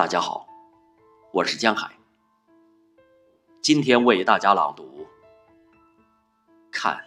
[0.00, 0.48] 大家好，
[1.30, 1.94] 我是江海。
[3.60, 5.06] 今天为大家朗读：
[6.72, 6.98] 看，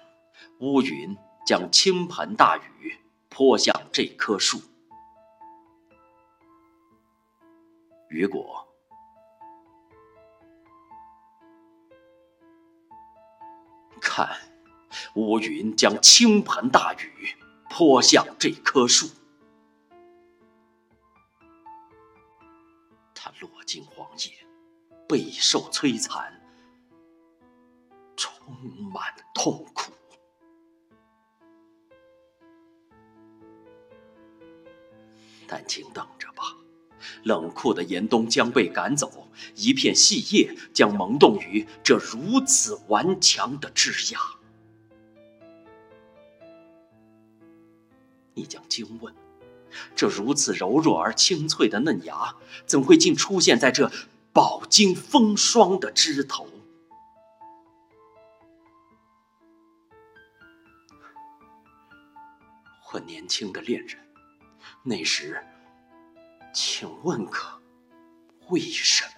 [0.59, 2.95] 乌云将倾盆大雨
[3.29, 4.61] 泼向这棵树。
[8.09, 8.63] 雨果，
[13.99, 14.29] 看，
[15.15, 17.35] 乌云将倾盆大雨
[17.71, 19.07] 泼向这棵树。
[23.25, 24.33] 他落进黄叶，
[25.07, 26.41] 备受摧残，
[28.17, 28.45] 充
[28.91, 29.01] 满
[29.33, 29.93] 痛苦。
[35.47, 36.57] 但请等着吧，
[37.23, 44.19] 冷酷的严冬将被赶走，一片细叶将萌动于这如此顽强的枝桠。
[48.33, 49.22] 你将惊问。
[49.95, 53.91] 这如此柔弱而清脆的嫩芽，怎会竟出现在这
[54.31, 56.47] 饱经风霜的枝头？
[62.91, 63.97] 我年轻的恋人，
[64.83, 65.43] 那时，
[66.53, 67.59] 请问可
[68.49, 69.12] 为什么？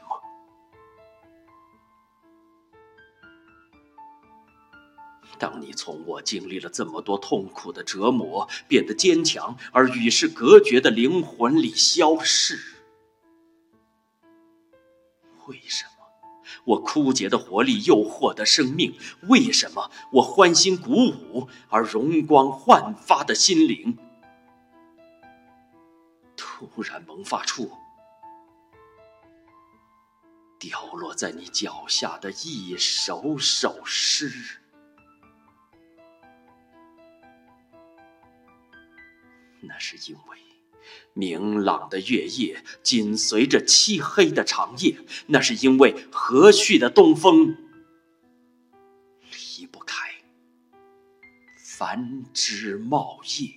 [5.37, 12.59] 当你从我经历了这么多痛苦的折磨，变得坚强而与世隔绝的灵魂里消逝，
[15.47, 15.91] 为什么
[16.63, 18.95] 我枯竭的活力又获得生命？
[19.23, 23.97] 为什么我欢欣鼓舞而容光焕发的心灵，
[26.35, 27.71] 突然萌发出
[30.57, 34.61] 掉落在你脚下的一首首诗？
[39.67, 40.37] 那是因为
[41.13, 47.57] 明朗的月夜紧随着漆黑的长夜，那是因为和煦的东风
[49.57, 50.11] 离不开
[51.57, 53.53] 繁枝茂叶，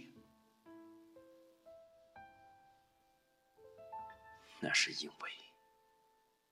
[4.60, 5.31] 那是因为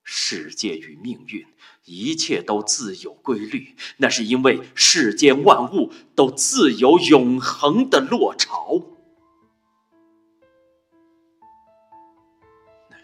[0.02, 1.46] 世界与命运
[1.84, 8.95] 一切都自有规律，那是因为世间万物都自有永恒的落潮。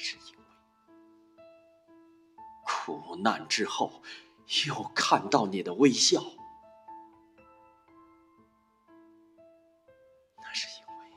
[0.03, 1.45] 是因为
[2.65, 4.03] 苦难之后
[4.67, 6.21] 又看到你的微笑
[10.39, 11.13] 那是因为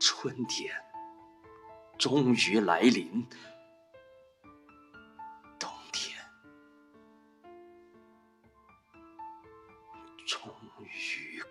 [0.00, 0.74] 春天
[1.98, 3.28] 终于来临
[5.58, 6.18] 冬天
[10.26, 11.44] 终于